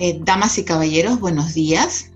[0.00, 2.12] Eh, damas y caballeros, buenos días.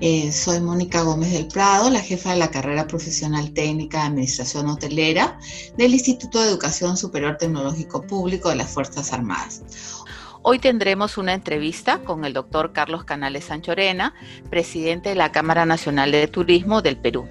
[0.00, 4.68] Eh, soy Mónica Gómez del Prado, la jefa de la carrera profesional técnica de Administración
[4.68, 5.36] Hotelera
[5.76, 10.04] del Instituto de Educación Superior Tecnológico Público de las Fuerzas Armadas.
[10.42, 14.14] Hoy tendremos una entrevista con el doctor Carlos Canales Sanchorena,
[14.48, 17.26] presidente de la Cámara Nacional de Turismo del Perú,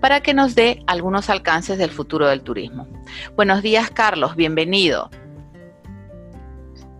[0.00, 2.88] para que nos dé algunos alcances del futuro del turismo.
[3.36, 5.08] Buenos días, Carlos, bienvenido.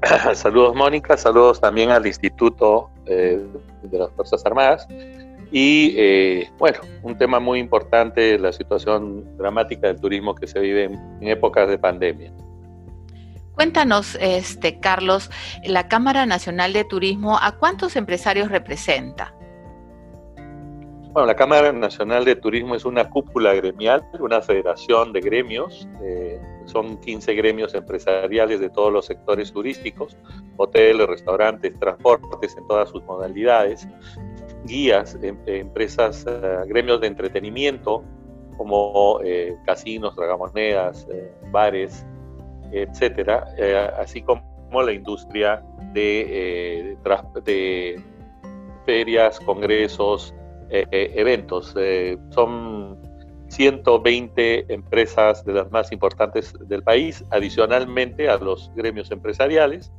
[0.34, 3.44] saludos, Mónica, saludos también al Instituto eh,
[3.82, 4.86] de las Fuerzas Armadas.
[5.52, 10.84] Y eh, bueno, un tema muy importante, la situación dramática del turismo que se vive
[10.84, 12.32] en épocas de pandemia.
[13.54, 15.30] Cuéntanos, este, Carlos,
[15.64, 19.32] la Cámara Nacional de Turismo, ¿a cuántos empresarios representa?
[21.16, 25.88] Bueno, la Cámara Nacional de Turismo es una cúpula gremial, una federación de gremios.
[26.02, 30.14] Eh, son 15 gremios empresariales de todos los sectores turísticos,
[30.58, 33.88] hoteles, restaurantes, transportes en todas sus modalidades,
[34.66, 38.04] guías, em, empresas, eh, gremios de entretenimiento
[38.58, 41.08] como eh, casinos, tragamonedas,
[41.50, 42.04] bares,
[42.72, 44.42] etcétera, eh, así como
[44.82, 45.64] la industria
[45.94, 46.94] eh,
[47.42, 48.02] de
[48.86, 50.34] ferias, congresos,
[50.70, 51.74] eh, eventos.
[52.30, 52.98] son
[53.48, 59.92] 120 empresas de las más importantes del país, adicionalmente a los gremios empresariales.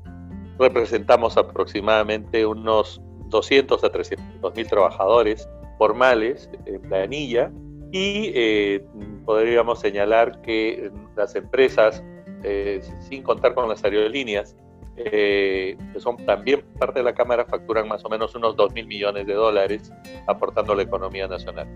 [0.60, 7.52] Representamos aproximadamente unos 200 a 300 mil trabajadores formales en planilla
[7.92, 8.80] y
[9.26, 12.04] podríamos señalar que las empresas
[12.44, 14.56] eh, sin contar con las aerolíneas,
[14.98, 18.88] eh, que son también parte de la Cámara, facturan más o menos unos 2 mil
[18.88, 19.92] millones de dólares
[20.28, 21.68] aportando a la economía nacional.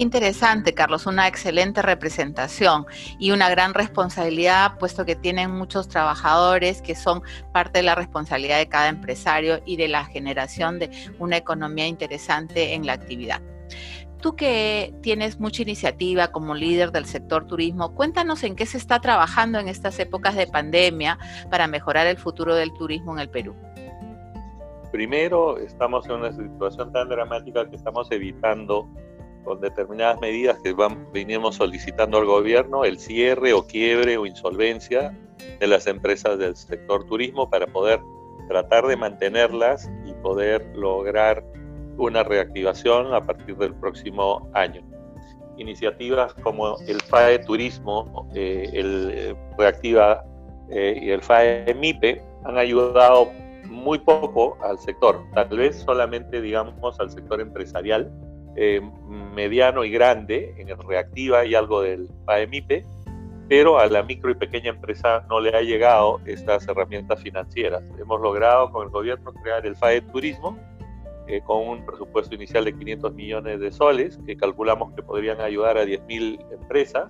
[0.00, 2.86] Interesante, Carlos, una excelente representación
[3.18, 7.22] y una gran responsabilidad, puesto que tienen muchos trabajadores que son
[7.52, 12.72] parte de la responsabilidad de cada empresario y de la generación de una economía interesante
[12.72, 13.42] en la actividad.
[14.20, 19.00] Tú que tienes mucha iniciativa como líder del sector turismo, cuéntanos en qué se está
[19.00, 21.18] trabajando en estas épocas de pandemia
[21.50, 23.54] para mejorar el futuro del turismo en el Perú.
[24.92, 28.88] Primero, estamos en una situación tan dramática que estamos evitando
[29.44, 35.16] con determinadas medidas que van, venimos solicitando al gobierno el cierre o quiebre o insolvencia
[35.58, 38.00] de las empresas del sector turismo para poder
[38.48, 41.42] tratar de mantenerlas y poder lograr
[42.00, 44.82] una reactivación a partir del próximo año.
[45.58, 50.24] Iniciativas como el FAE Turismo, eh, el eh, Reactiva
[50.70, 53.28] eh, y el FAE MIPE han ayudado
[53.66, 58.10] muy poco al sector, tal vez solamente digamos al sector empresarial
[59.32, 62.84] mediano y grande en el Reactiva y algo del FAE MIPE,
[63.48, 67.82] pero a la micro y pequeña empresa no le ha llegado estas herramientas financieras.
[67.98, 70.58] Hemos logrado con el gobierno crear el FAE Turismo,
[71.30, 75.78] eh, con un presupuesto inicial de 500 millones de soles, que calculamos que podrían ayudar
[75.78, 77.08] a 10.000 empresas,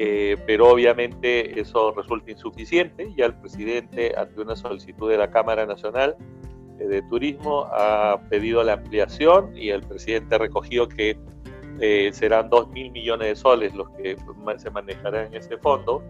[0.00, 3.14] eh, pero obviamente eso resulta insuficiente.
[3.16, 6.16] Ya el presidente, ante una solicitud de la Cámara Nacional
[6.80, 11.16] eh, de Turismo, ha pedido la ampliación y el presidente ha recogido que
[12.10, 14.16] serán 2.000 millones de soles los que
[14.56, 16.02] se manejarán en ese fondo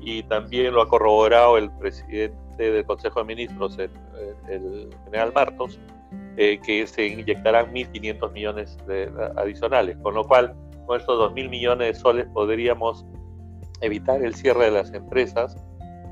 [0.00, 5.80] y también lo ha corroborado el presidente del Consejo de Ministros, el general Martos,
[6.36, 10.54] eh, que se inyectarán 1.500 millones de, adicionales, con lo cual
[10.86, 13.04] con estos 2.000 millones de soles podríamos
[13.80, 15.56] evitar el cierre de las empresas,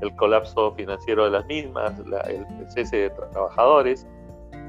[0.01, 1.93] el colapso financiero de las mismas,
[2.27, 4.05] el cese de trabajadores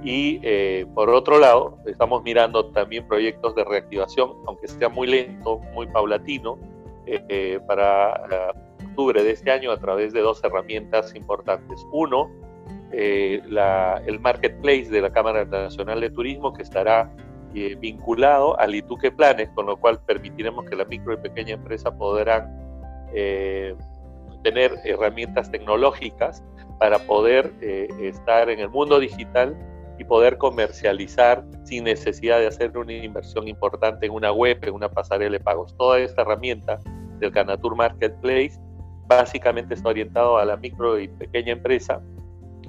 [0.02, 5.58] y eh, por otro lado estamos mirando también proyectos de reactivación, aunque sea muy lento,
[5.74, 6.58] muy paulatino,
[7.06, 8.52] eh, para
[8.84, 11.86] octubre de este año a través de dos herramientas importantes.
[11.92, 12.30] Uno,
[12.92, 13.42] eh,
[14.06, 17.10] el marketplace de la Cámara Nacional de Turismo que estará
[17.54, 21.90] eh, vinculado al Ituque Planes, con lo cual permitiremos que la micro y pequeña empresa
[21.96, 22.48] podrán
[23.14, 23.74] eh,
[24.42, 26.44] tener herramientas tecnológicas
[26.78, 27.52] para poder
[28.00, 29.56] estar en el mundo digital
[29.98, 34.90] y poder comercializar sin necesidad de hacer una inversión importante en una web, en una
[34.90, 35.74] pasarela de pagos.
[35.78, 36.78] Toda esta herramienta
[37.18, 38.60] del Canatur Marketplace
[39.06, 42.02] básicamente está orientado a la micro y pequeña empresa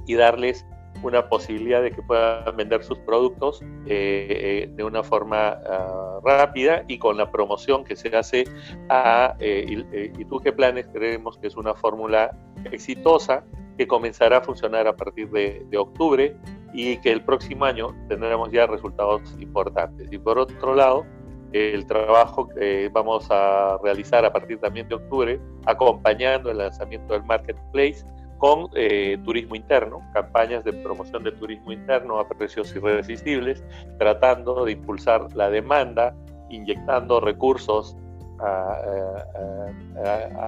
[0.08, 0.66] y darles
[1.02, 6.82] una posibilidad de que puedan vender sus productos eh, eh, de una forma ah, rápida
[6.88, 8.44] y con la promoción que se hace
[8.88, 12.36] a eh, y, tú qué planes creemos que es una fórmula
[12.72, 13.44] exitosa
[13.76, 16.36] que comenzará a funcionar a partir de, de, octubre
[16.72, 20.08] y que el próximo año tendremos ya resultados importantes.
[20.10, 21.06] Y por otro lado,
[21.52, 27.22] el trabajo que vamos a realizar a partir también de octubre, acompañando el lanzamiento del
[27.22, 28.04] marketplace,
[28.38, 33.62] con eh, turismo interno, campañas de promoción de turismo interno a precios irresistibles,
[33.98, 36.14] tratando de impulsar la demanda,
[36.48, 37.96] inyectando recursos
[38.40, 38.84] a,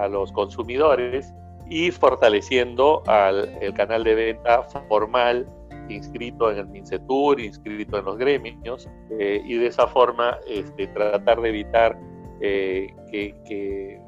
[0.08, 1.34] los consumidores
[1.68, 5.46] y fortaleciendo al, el canal de venta formal
[5.92, 8.88] inscrito en el MINCETUR, inscrito en los gremios,
[9.18, 11.98] eh, y de esa forma este, tratar de evitar
[12.40, 14.00] eh, que,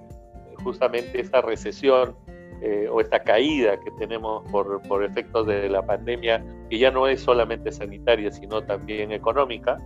[0.63, 2.17] justamente esta recesión
[2.63, 7.07] eh, o esta caída que tenemos por, por, efectos de la pandemia, que ya no
[7.07, 9.79] es solamente sanitaria, sino también económica,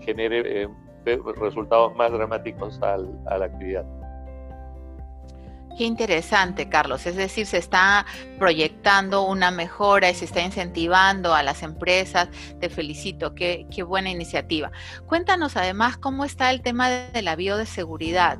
[0.00, 0.68] genere
[1.04, 3.84] resultados más dramáticos a la actividad.
[5.76, 7.06] Qué interesante, Carlos.
[7.06, 8.04] Es decir, se está
[8.38, 12.28] proyectando una mejora y se está incentivando a las empresas.
[12.60, 14.70] Te felicito, qué, qué buena iniciativa.
[15.06, 18.38] Cuéntanos además cómo está el tema de la biodeseguridad.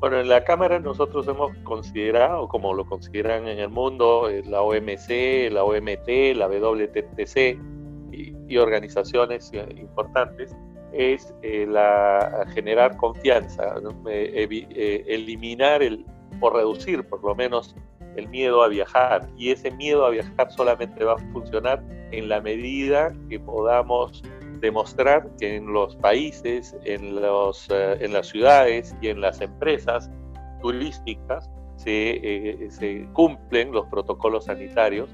[0.00, 4.62] Bueno, en la Cámara nosotros hemos considerado, como lo consideran en el mundo, eh, la
[4.62, 7.58] OMC, la OMT, la WTTC
[8.48, 10.56] y organizaciones eh, importantes,
[10.92, 13.74] es eh, la, generar confianza,
[14.08, 16.04] eh, eh, eliminar el,
[16.40, 17.74] o reducir por lo menos
[18.16, 19.28] el miedo a viajar.
[19.36, 24.22] Y ese miedo a viajar solamente va a funcionar en la medida que podamos
[24.60, 30.10] demostrar que en los países, en, los, en las ciudades y en las empresas
[30.62, 35.08] turísticas se, se cumplen los protocolos sanitarios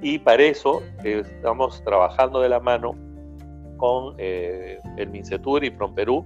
[0.00, 2.94] y para eso estamos trabajando de la mano
[3.76, 6.24] con eh, el MINCETUR y PROMPERÚ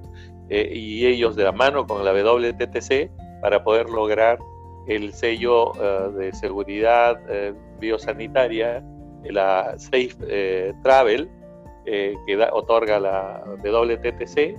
[0.48, 3.10] eh, y ellos de la mano con la WTTC
[3.40, 4.38] para poder lograr
[4.88, 7.20] el sello eh, de seguridad
[7.78, 8.82] biosanitaria,
[9.24, 11.30] la Safe Travel,
[12.26, 14.58] que otorga la WTTC,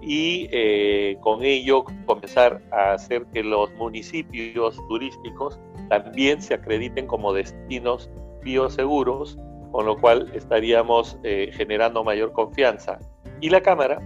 [0.00, 5.58] y con ello comenzar a hacer que los municipios turísticos
[5.88, 8.08] también se acrediten como destinos
[8.42, 9.38] bioseguros
[9.70, 12.98] con lo cual estaríamos eh, generando mayor confianza.
[13.40, 13.98] Y la Cámara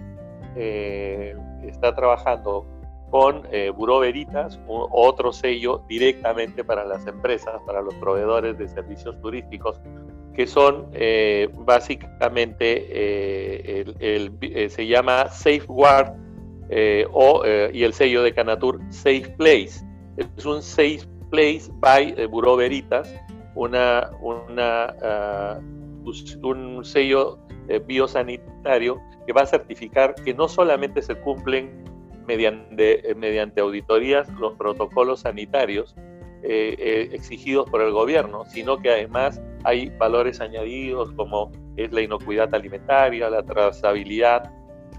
[0.55, 2.65] eh, está trabajando
[3.09, 9.19] con eh, Buró Veritas, otro sello directamente para las empresas, para los proveedores de servicios
[9.21, 9.79] turísticos,
[10.35, 16.13] que son eh, básicamente, el, se llama Safeguard
[17.11, 19.85] o, y el sello de Canatur Safe Place.
[20.17, 23.13] Es un Safe Place by Buró Veritas,
[23.55, 25.59] una, una, ah,
[26.41, 27.39] un sello
[27.69, 31.85] eh, biosanitario que va a certificar que no solamente se cumplen
[32.27, 35.95] mediante, eh, mediante auditorías los protocolos sanitarios
[36.45, 42.53] eh, exigidos por el gobierno, sino que además hay valores añadidos como es la inocuidad
[42.53, 44.51] alimentaria, la trazabilidad,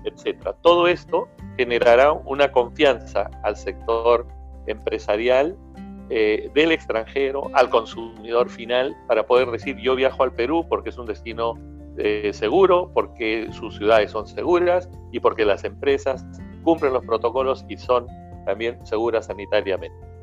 [0.04, 0.54] etc.
[0.62, 4.26] Todo esto generará una confianza al sector
[4.66, 5.56] empresarial
[6.10, 10.98] eh, del extranjero al consumidor final para poder decir yo viajo al Perú porque es
[10.98, 11.54] un destino
[11.96, 16.26] eh, seguro, porque sus ciudades son seguras y porque las empresas
[16.62, 18.06] cumplen los protocolos y son
[18.46, 20.13] también seguras sanitariamente.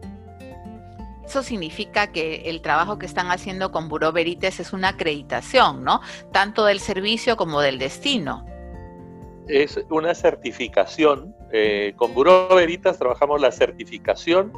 [1.32, 6.02] Eso significa que el trabajo que están haciendo con Buró Veritas es una acreditación, ¿no?
[6.34, 8.46] Tanto del servicio como del destino.
[9.48, 11.34] Es una certificación.
[11.54, 14.52] Eh, con Buró Veritas trabajamos la certificación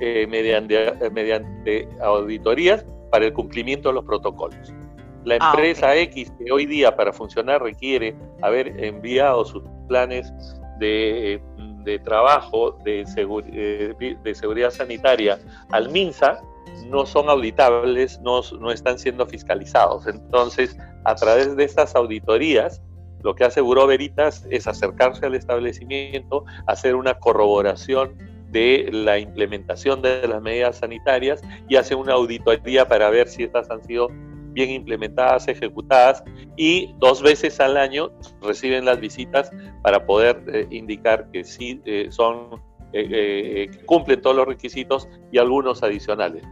[0.00, 4.74] eh, mediante, eh, mediante auditorías para el cumplimiento de los protocolos.
[5.22, 10.32] La ah, empresa X que hoy día para funcionar requiere haber enviado sus planes
[10.80, 11.40] de,
[11.86, 13.04] de trabajo de,
[13.52, 15.38] eh, de, seguridad sanitaria
[15.70, 16.42] al MINSA,
[16.88, 20.06] no son auditables, no, no están siendo fiscalizados.
[20.06, 22.82] Entonces, a través de estas auditorías,
[23.22, 28.14] lo que hace Buró Veritas es acercarse al establecimiento, hacer una corroboración
[28.50, 33.70] de la implementación de las medidas sanitarias y hace una auditoría para ver si estas
[33.70, 34.08] han sido
[34.56, 36.24] bien implementadas, ejecutadas
[36.56, 38.10] y dos veces al año
[38.40, 39.50] reciben las visitas
[39.82, 42.62] para poder eh, indicar que sí eh, son
[42.94, 46.42] eh, cumplen todos los requisitos y algunos adicionales.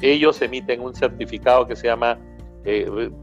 [0.00, 2.18] Ellos emiten un certificado que se llama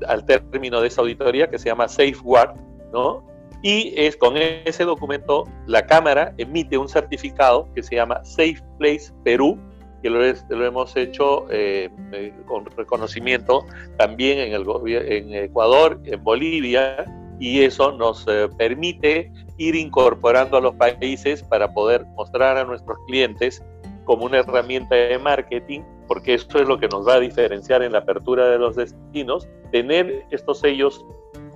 [0.08, 2.56] al término de esa auditoría que se llama Safeguard,
[2.94, 3.26] ¿no?
[3.62, 9.12] Y es con ese documento la Cámara emite un certificado que se llama Safe Place
[9.26, 9.60] Perú,
[10.02, 13.66] que lo, hemos hecho eh, eh, con reconocimiento
[13.98, 17.06] también en, el, en Ecuador, en Bolivia,
[17.40, 22.98] y eso nos eh, permite ir incorporando a los países para poder mostrar a nuestros
[23.08, 23.64] clientes
[24.04, 27.94] como una herramienta de marketing, porque eso es lo que nos va a diferenciar en
[27.94, 31.06] la apertura de los destinos, tener estos sellos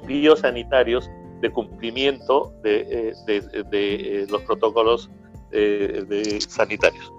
[0.06, 1.10] biosanitarios
[1.42, 5.10] de cumplimiento de, eh, eh, los protocolos
[6.48, 7.12] sanitarios.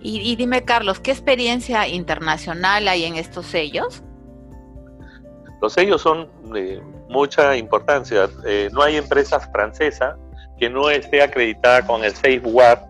[0.00, 4.02] Y, dime, Carlos, ¿qué experiencia internacional hay en estos sellos?
[5.60, 8.28] Los sellos son de mucha importancia.
[8.46, 10.16] Eh, no hay empresa francesa
[10.58, 12.80] que no esté acreditada con el Safeguard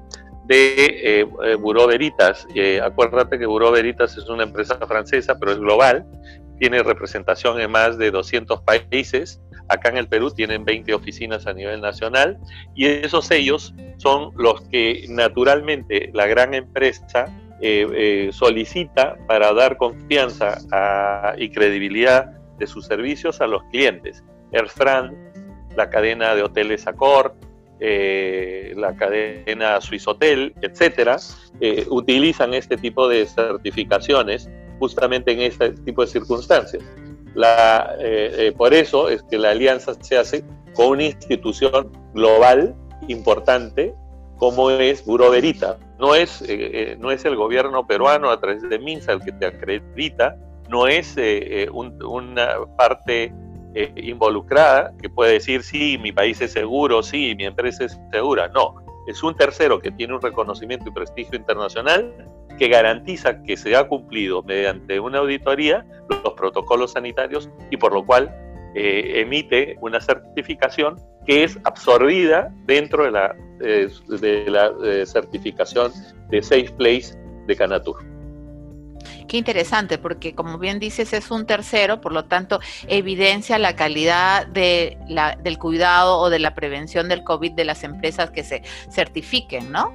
[0.47, 2.47] de eh, eh Veritas.
[2.55, 6.07] Eh, acuérdate que Bureau Veritas es una empresa francesa, pero es global.
[6.59, 9.41] Tiene representación en más de 200 países.
[9.69, 12.39] Acá en el Perú tienen 20 oficinas a nivel nacional.
[12.75, 17.27] Y esos sellos son los que naturalmente la gran empresa
[17.61, 20.59] eh, solicita para dar confianza
[21.39, 22.27] y credibilidad
[22.59, 24.23] de sus servicios a los clientes.
[24.53, 25.17] Air France,
[25.77, 27.35] la cadena de hoteles Accor,
[27.81, 31.17] eh, la cadena Hotel, etcétera,
[31.61, 36.83] eh, utilizan este tipo de certificaciones justamente en este tipo de circunstancias.
[37.37, 42.75] La, eh, por eso es que la alianza se hace con una institución global
[43.07, 43.95] importante
[44.37, 45.79] como es Buro Verita.
[45.99, 46.43] No es,
[46.99, 50.37] no es el gobierno peruano a través de MINSA el que te acredita,
[50.69, 51.17] no es
[51.73, 53.33] una parte
[53.79, 58.49] eh, involucrada que puede decir, sí, mi país es seguro, sí, mi empresa es segura.
[58.49, 58.77] No,
[59.07, 62.11] es un tercero que tiene un reconocimiento y prestigio internacional
[62.59, 68.05] que garantiza que se ha cumplido mediante una auditoría los protocolos sanitarios y por lo
[68.05, 68.35] cual
[68.75, 73.89] eh, emite una certificación que es absorbida dentro de la, eh,
[74.21, 74.73] de la
[75.05, 75.93] certificación
[76.31, 78.17] de Safe Place de Canatur.
[79.27, 84.47] Qué interesante, porque como bien dices, es un tercero, por lo tanto, evidencia la calidad
[84.47, 88.63] de la, del cuidado o de la prevención del COVID de las empresas que se
[88.91, 89.93] certifiquen, ¿no?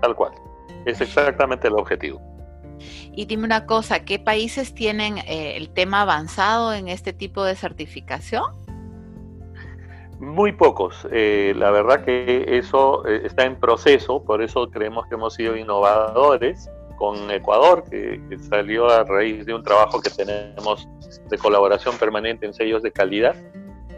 [0.00, 0.32] Tal cual.
[0.84, 2.20] Es exactamente el objetivo.
[3.14, 7.54] Y dime una cosa, ¿qué países tienen eh, el tema avanzado en este tipo de
[7.54, 8.44] certificación?
[10.18, 11.06] Muy pocos.
[11.10, 15.56] Eh, la verdad que eso eh, está en proceso, por eso creemos que hemos sido
[15.56, 20.88] innovadores con Ecuador, que, salió a raíz de un trabajo que tenemos
[21.28, 23.34] de colaboración permanente en sellos de calidad.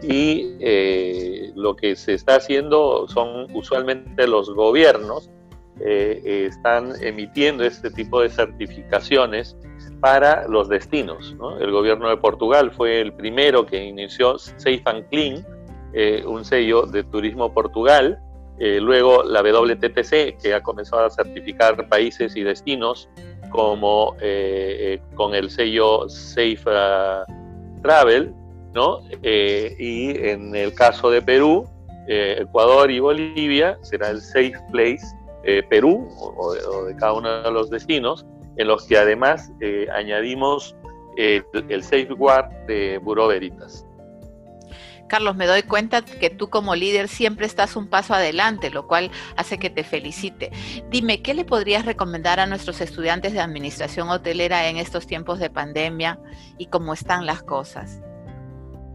[0.01, 5.31] Y lo que se está haciendo son usualmente los gobiernos
[5.79, 9.57] eh, están emitiendo este tipo de certificaciones
[9.99, 11.35] para los destinos.
[11.59, 15.45] El gobierno de Portugal fue el primero que inició Safe and Clean,
[15.93, 18.19] eh, un sello de turismo Portugal,
[18.57, 23.09] eh, luego la WTTC, que ha comenzado a certificar países y destinos
[23.49, 26.63] como eh, eh, con el sello Safe
[27.81, 28.33] Travel,
[28.73, 29.01] ¿no?
[29.21, 31.67] y en el caso de Perú,
[32.07, 35.05] Ecuador y Bolivia, será el Safe Place
[35.69, 36.53] Perú o
[36.85, 38.25] de, cada uno de los destinos,
[38.57, 39.51] en los que además
[39.93, 40.75] añadimos
[41.17, 43.85] el, el Safeguard de Bureau Veritas.
[45.07, 49.11] Carlos, me doy cuenta que tú como líder siempre estás un paso adelante, lo cual
[49.37, 50.51] hace que te felicite.
[50.89, 55.49] Dime, ¿qué le podrías recomendar a nuestros estudiantes de administración hotelera en estos tiempos de
[55.49, 56.19] pandemia
[56.57, 58.01] y cómo están las cosas?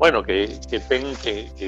[0.01, 0.81] Bueno, que, que,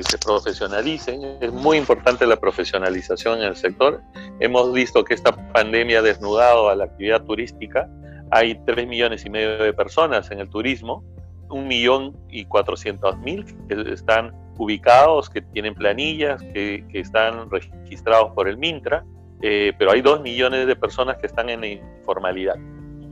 [0.03, 1.23] se profesionalicen.
[1.43, 4.01] Es muy importante la profesionalización en el sector.
[4.41, 7.91] Hemos visto que esta pandemia ha desnudado a la actividad turística.
[8.31, 11.05] Hay tres millones y medio de personas en el turismo
[11.51, 18.49] un millón y cuatrocientos mil que están ubicados, que tienen planillas, que, están registrados por
[18.49, 19.05] el Mintra,
[19.43, 22.57] eh, pero hay dos millones de personas que están en la informalidad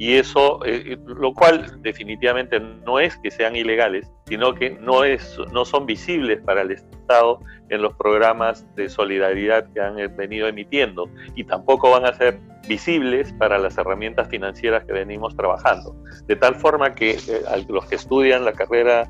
[0.00, 5.38] y eso, eh, lo cual definitivamente no es que sean ilegales, sino que no, es,
[5.52, 7.38] no son visibles para el Estado
[7.68, 13.34] en los programas de solidaridad que han venido emitiendo y tampoco van a ser visibles
[13.34, 15.94] para las herramientas financieras que venimos trabajando.
[16.26, 19.06] De tal forma que eh, los que estudian la carrera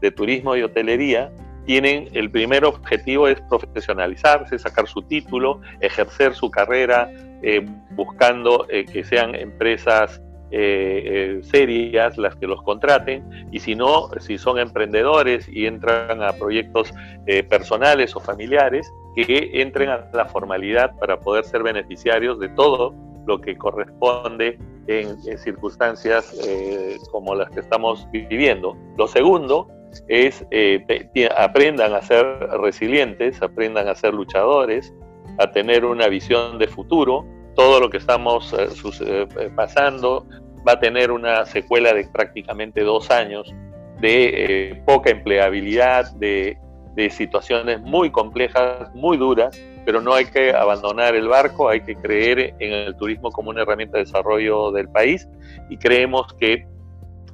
[0.00, 1.30] de turismo y hotelería
[1.66, 7.08] tienen el primer objetivo es profesionalizarse, sacar su título, ejercer su carrera,
[7.44, 10.20] eh, buscando que sean empresas
[10.54, 16.22] eh, eh, serias las que los contraten y si no, si son emprendedores y entran
[16.22, 16.92] a proyectos
[17.26, 22.94] eh, personales o familiares, que entren a la formalidad para poder ser beneficiarios de todo
[23.26, 26.36] lo que corresponde en, circunstancias
[27.10, 28.76] como las que estamos viviendo.
[28.98, 29.68] Lo segundo
[30.08, 30.44] es
[31.34, 32.26] aprendan a ser
[32.60, 34.92] resilientes, aprendan a ser luchadores,
[35.38, 38.54] a tener una visión de futuro, todo lo que estamos
[39.54, 40.26] pasando
[40.66, 43.52] va a tener una secuela de prácticamente dos años
[44.00, 46.58] de eh, poca empleabilidad, de,
[47.10, 52.54] situaciones muy complejas, muy duras, pero no hay que abandonar el barco, hay que creer
[52.58, 55.26] en el turismo como una herramienta de desarrollo del país.
[55.70, 56.66] Y creemos que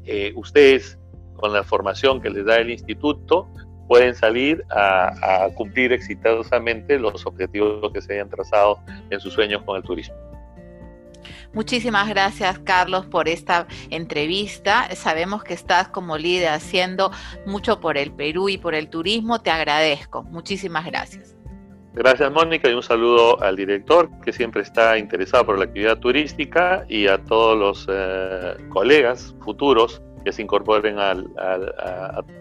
[0.04, 0.96] eh, ustedes,
[1.34, 3.48] con la formación que les da el instituto,
[3.88, 8.78] pueden salir a, a cumplir exitosamente los objetivos que se hayan trazado
[9.10, 10.14] en sus sueños con el turismo.
[11.52, 14.94] Muchísimas gracias, Carlos, por esta entrevista.
[14.94, 17.10] Sabemos que estás como líder haciendo
[17.46, 19.40] mucho por el Perú y por el turismo.
[19.40, 20.22] Te agradezco.
[20.24, 21.34] Muchísimas gracias.
[21.94, 26.84] Gracias, Mónica, y un saludo al director que siempre está interesado por la actividad turística
[26.88, 31.16] y a todos los eh, colegas futuros que se incorporen a,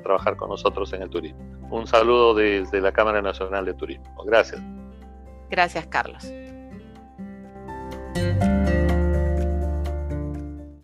[0.04, 1.40] trabajar con nosotros en el turismo.
[1.72, 4.26] Un saludo desde la Cámara Nacional de Turismo.
[4.26, 4.62] Gracias.
[5.50, 6.30] Gracias, Carlos.